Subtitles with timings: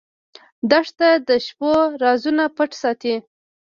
[0.71, 3.15] دښته د شپو رازونه پټ ساتي.